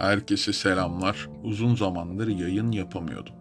Herkese 0.00 0.52
selamlar. 0.52 1.28
Uzun 1.44 1.74
zamandır 1.74 2.28
yayın 2.28 2.72
yapamıyordum. 2.72 3.34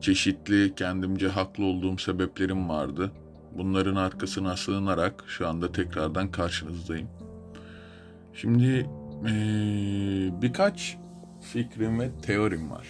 Çeşitli 0.00 0.74
kendimce 0.74 1.28
haklı 1.28 1.64
olduğum 1.64 1.98
sebeplerim 1.98 2.68
vardı. 2.68 3.12
Bunların 3.58 3.96
arkasına 3.96 4.56
sığınarak 4.56 5.24
şu 5.26 5.48
anda 5.48 5.72
tekrardan 5.72 6.30
karşınızdayım. 6.30 7.08
Şimdi 8.34 8.86
ee, 9.24 10.42
birkaç 10.42 10.98
fikrim 11.40 12.00
ve 12.00 12.10
teorim 12.22 12.70
var. 12.70 12.86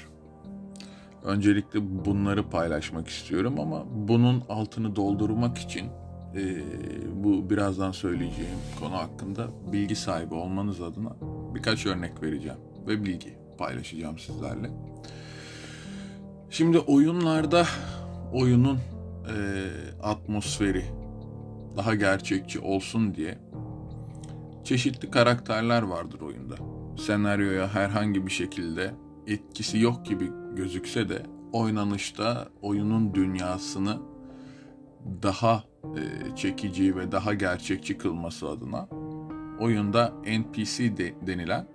Öncelikle 1.25 2.04
bunları 2.04 2.50
paylaşmak 2.50 3.08
istiyorum 3.08 3.61
ama 3.61 3.85
bunun 3.95 4.43
altını 4.49 4.96
doldurmak 4.96 5.58
için 5.58 5.86
e, 6.36 6.63
bu 7.25 7.50
birazdan 7.50 7.93
söyleyeceğim 7.93 8.58
konu 8.81 8.95
hakkında 8.95 9.49
bilgi 9.72 9.96
sahibi 9.96 10.35
olmanız 10.35 10.81
adına 10.81 11.17
birkaç 11.57 11.87
örnek 11.87 12.23
vereceğim 12.23 12.59
ve 12.87 13.05
bilgi 13.05 13.37
paylaşacağım 13.59 14.19
sizlerle. 14.19 14.71
Şimdi 16.51 16.79
oyunlarda 16.79 17.67
oyunun 18.32 18.77
e, 18.77 19.37
atmosferi 20.03 20.85
daha 21.77 21.95
gerçekçi 21.95 22.61
olsun 22.61 23.15
diye 23.15 23.39
çeşitli 24.65 25.11
karakterler 25.11 25.82
vardır 25.82 26.21
oyunda. 26.21 26.55
Senaryoya 26.99 27.75
herhangi 27.75 28.27
bir 28.27 28.31
şekilde 28.31 28.95
etkisi 29.27 29.79
yok 29.79 30.07
gibi 30.07 30.31
gözükse 30.57 31.09
de 31.09 31.23
oynanışta 31.53 32.48
oyunun 32.62 33.15
dünyasını 33.15 33.98
daha 35.23 35.65
e, 35.84 36.37
çekici 36.37 36.97
ve 36.97 37.12
daha 37.12 37.34
gerçekçi 37.34 37.98
kılması 37.98 38.48
adına 38.48 38.89
oyunda 39.61 40.12
NPC 40.27 40.97
de, 40.97 41.15
denilen 41.27 41.67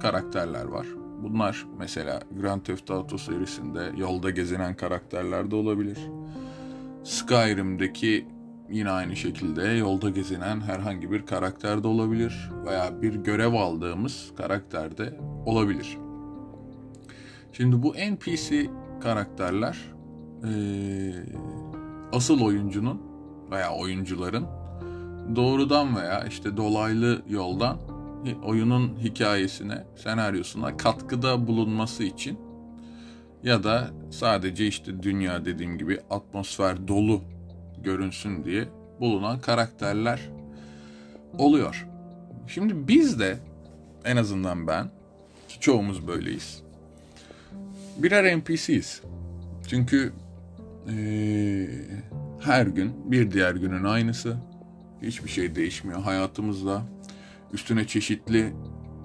karakterler 0.00 0.64
var. 0.64 0.86
Bunlar 1.22 1.66
mesela 1.78 2.20
Grand 2.40 2.60
Theft 2.60 2.90
Auto 2.90 3.18
serisinde 3.18 3.92
yolda 3.96 4.30
gezinen 4.30 4.74
karakterler 4.74 5.50
de 5.50 5.56
olabilir. 5.56 5.98
Skyrim'deki 7.04 8.26
yine 8.70 8.90
aynı 8.90 9.16
şekilde 9.16 9.62
yolda 9.62 10.10
gezinen 10.10 10.60
herhangi 10.60 11.12
bir 11.12 11.26
karakter 11.26 11.82
de 11.82 11.88
olabilir 11.88 12.50
veya 12.66 13.02
bir 13.02 13.14
görev 13.14 13.52
aldığımız 13.52 14.32
karakter 14.36 14.98
de 14.98 15.18
olabilir. 15.46 15.98
Şimdi 17.52 17.82
bu 17.82 17.94
NPC 17.94 18.66
karakterler 19.00 19.78
e, 20.44 20.52
asıl 22.12 22.40
oyuncunun 22.40 23.02
veya 23.50 23.74
oyuncuların 23.74 24.46
doğrudan 25.36 25.96
veya 25.96 26.24
işte 26.24 26.56
dolaylı 26.56 27.22
yoldan 27.28 27.78
oyunun 28.44 28.98
hikayesine, 28.98 29.84
senaryosuna 29.96 30.76
katkıda 30.76 31.46
bulunması 31.46 32.04
için 32.04 32.38
ya 33.42 33.64
da 33.64 33.90
sadece 34.10 34.66
işte 34.66 35.02
dünya 35.02 35.44
dediğim 35.44 35.78
gibi 35.78 36.00
atmosfer 36.10 36.88
dolu 36.88 37.20
görünsün 37.84 38.44
diye 38.44 38.68
bulunan 39.00 39.40
karakterler 39.40 40.20
oluyor. 41.38 41.86
Şimdi 42.46 42.88
biz 42.88 43.20
de 43.20 43.38
en 44.04 44.16
azından 44.16 44.66
ben 44.66 44.90
çoğumuz 45.60 46.06
böyleyiz. 46.06 46.62
Birer 47.98 48.38
NPC'yiz. 48.38 49.02
Çünkü 49.68 50.12
ee, 50.88 51.68
her 52.40 52.66
gün 52.66 52.92
bir 53.12 53.30
diğer 53.30 53.54
günün 53.54 53.84
aynısı. 53.84 54.36
Hiçbir 55.02 55.28
şey 55.28 55.54
değişmiyor 55.54 56.00
hayatımızda. 56.00 56.82
Üstüne 57.52 57.86
çeşitli 57.86 58.52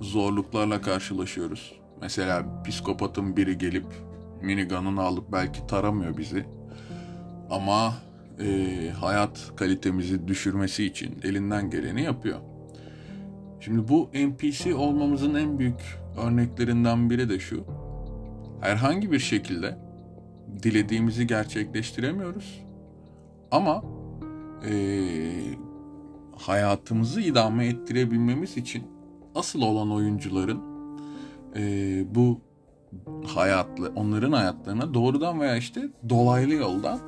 zorluklarla 0.01 0.81
karşılaşıyoruz. 0.81 1.79
Mesela 2.01 2.63
psikopatın 2.63 3.37
biri 3.37 3.57
gelip 3.57 3.85
minigun'unu 4.41 5.01
alıp 5.01 5.31
belki 5.31 5.67
taramıyor 5.67 6.17
bizi. 6.17 6.45
Ama 7.49 7.93
e, 8.39 8.89
hayat 8.89 9.51
kalitemizi 9.55 10.27
düşürmesi 10.27 10.85
için 10.85 11.19
elinden 11.23 11.69
geleni 11.69 12.03
yapıyor. 12.03 12.39
Şimdi 13.59 13.87
bu 13.87 14.09
NPC 14.13 14.75
olmamızın 14.75 15.35
en 15.35 15.59
büyük 15.59 15.97
örneklerinden 16.17 17.09
biri 17.09 17.29
de 17.29 17.39
şu. 17.39 17.65
Herhangi 18.61 19.11
bir 19.11 19.19
şekilde 19.19 19.77
dilediğimizi 20.63 21.27
gerçekleştiremiyoruz. 21.27 22.63
Ama 23.51 23.83
e, 24.69 24.73
hayatımızı 26.37 27.21
idame 27.21 27.67
ettirebilmemiz 27.67 28.57
için 28.57 28.83
asıl 29.35 29.61
olan 29.61 29.91
oyuncuların 29.91 30.61
e, 31.55 32.05
bu 32.15 32.39
hayatlı, 33.25 33.91
onların 33.95 34.31
hayatlarına 34.31 34.93
doğrudan 34.93 35.41
veya 35.41 35.57
işte 35.57 35.89
dolaylı 36.09 36.53
yoldan 36.53 36.99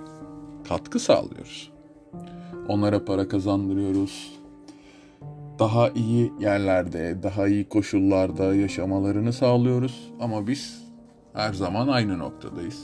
katkı 0.68 1.00
sağlıyoruz. 1.00 1.72
Onlara 2.68 3.06
para 3.06 3.28
kazandırıyoruz. 3.28 4.36
Daha 5.60 5.90
iyi 5.90 6.32
yerlerde, 6.40 7.24
daha 7.24 7.48
iyi 7.48 7.70
koşullarda 7.70 8.56
yaşamalarını 8.56 9.34
sağlıyoruz. 9.34 10.12
Ama 10.20 10.48
biz 10.48 10.84
her 11.34 11.54
zaman 11.54 11.88
aynı 11.88 12.20
noktadayız. 12.20 12.84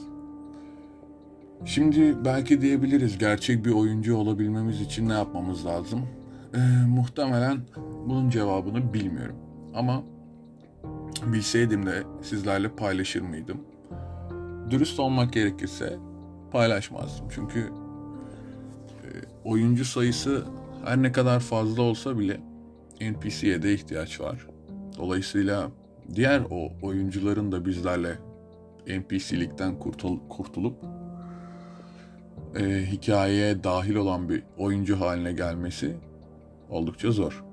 Şimdi 1.66 2.26
belki 2.26 2.62
diyebiliriz 2.62 3.18
gerçek 3.18 3.66
bir 3.66 3.72
oyuncu 3.72 4.18
olabilmemiz 4.18 4.82
için 4.82 5.10
ne 5.10 5.14
yapmamız 5.14 5.66
lazım? 5.66 6.02
Ee, 6.54 6.60
muhtemelen 6.88 7.62
bunun 8.08 8.30
cevabını 8.30 8.94
bilmiyorum. 8.94 9.36
Ama 9.74 10.04
bilseydim 11.26 11.86
de 11.86 12.04
sizlerle 12.22 12.70
paylaşır 12.70 13.22
mıydım? 13.22 13.62
Dürüst 14.70 15.00
olmak 15.00 15.34
gerekirse 15.34 15.98
paylaşmazdım. 16.52 17.28
Çünkü 17.30 17.60
e, 19.04 19.08
oyuncu 19.44 19.86
sayısı 19.86 20.46
her 20.86 21.02
ne 21.02 21.12
kadar 21.12 21.40
fazla 21.40 21.82
olsa 21.82 22.20
bile 22.20 22.40
NPC'ye 23.02 23.62
de 23.62 23.74
ihtiyaç 23.74 24.22
var. 24.22 24.48
Dolayısıyla 24.98 25.72
diğer 26.16 26.42
o 26.50 26.72
oyuncuların 26.82 27.52
da 27.52 27.66
bizlerle 27.66 28.18
NPC'likten 28.88 29.80
kurtul 29.80 30.20
kurtulup 30.30 30.76
e, 32.60 32.86
hikayeye 32.92 33.64
dahil 33.64 33.96
olan 33.96 34.30
bir 34.30 34.44
oyuncu 34.58 35.00
haline 35.00 35.34
gelmesi 35.34 35.98
oldukça 36.72 37.12
zor. 37.12 37.44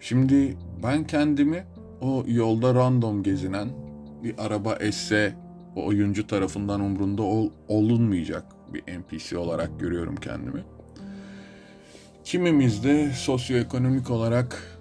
Şimdi 0.00 0.56
ben 0.82 1.06
kendimi 1.06 1.64
o 2.00 2.24
yolda 2.26 2.74
random 2.74 3.22
gezinen 3.22 3.68
bir 4.22 4.34
araba 4.38 4.74
esse 4.74 5.34
o 5.76 5.86
oyuncu 5.86 6.26
tarafından 6.26 6.80
umrunda 6.80 7.22
ol, 7.22 7.50
olunmayacak 7.68 8.44
bir 8.74 8.82
NPC 8.98 9.38
olarak 9.38 9.80
görüyorum 9.80 10.16
kendimi. 10.16 10.64
Kimimiz 12.24 12.84
de 12.84 13.12
sosyoekonomik 13.12 14.10
olarak 14.10 14.78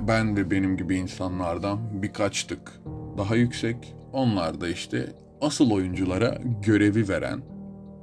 ben 0.00 0.36
ve 0.36 0.50
benim 0.50 0.76
gibi 0.76 0.96
insanlardan 0.96 2.02
birkaç 2.02 2.44
tık 2.44 2.80
daha 3.18 3.36
yüksek. 3.36 3.94
Onlar 4.12 4.60
da 4.60 4.68
işte 4.68 5.12
asıl 5.40 5.70
oyunculara 5.70 6.38
görevi 6.62 7.08
veren 7.08 7.40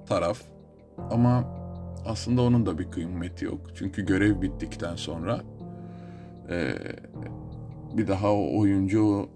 taraf. 0.09 0.41
Ama 1.11 1.64
aslında 2.05 2.41
onun 2.41 2.65
da 2.65 2.79
bir 2.79 2.91
kıymeti 2.91 3.45
yok. 3.45 3.59
Çünkü 3.75 4.05
görev 4.05 4.41
bittikten 4.41 4.95
sonra 4.95 5.41
e, 6.49 6.75
bir 7.93 8.07
daha 8.07 8.33
o 8.33 8.59
oyuncu 8.59 9.29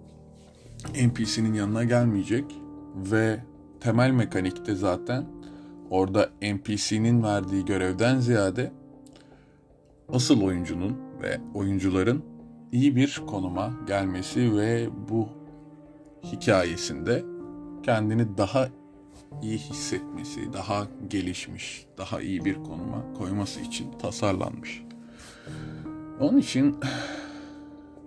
NPC'nin 1.05 1.53
yanına 1.53 1.83
gelmeyecek 1.83 2.45
ve 2.95 3.39
temel 3.79 4.11
mekanikte 4.11 4.75
zaten 4.75 5.25
orada 5.89 6.29
NPC'nin 6.41 7.23
verdiği 7.23 7.65
görevden 7.65 8.19
ziyade 8.19 8.71
asıl 10.09 10.41
oyuncunun 10.41 10.97
ve 11.21 11.41
oyuncuların 11.53 12.23
iyi 12.71 12.95
bir 12.95 13.21
konuma 13.27 13.73
gelmesi 13.87 14.57
ve 14.57 14.89
bu 15.09 15.29
hikayesinde 16.23 17.23
kendini 17.83 18.37
daha 18.37 18.69
iyi 19.41 19.57
hissetmesi, 19.57 20.53
daha 20.53 20.87
gelişmiş, 21.09 21.87
daha 21.97 22.21
iyi 22.21 22.45
bir 22.45 22.55
konuma 22.55 23.13
koyması 23.17 23.59
için 23.59 23.91
tasarlanmış. 23.91 24.83
Onun 26.19 26.37
için 26.37 26.75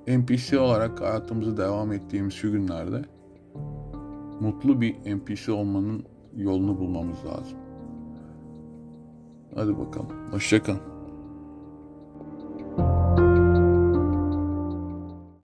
NPC 0.09 0.59
olarak 0.59 1.01
hayatımızı 1.01 1.57
devam 1.57 1.93
ettiğimiz 1.93 2.35
şu 2.35 2.53
günlerde 2.53 3.03
mutlu 4.41 4.81
bir 4.81 4.95
NPC 5.17 5.53
olmanın 5.53 6.05
yolunu 6.37 6.79
bulmamız 6.79 7.19
lazım. 7.25 7.59
Hadi 9.55 9.79
bakalım. 9.79 10.09
Hoşçakalın. 10.31 10.81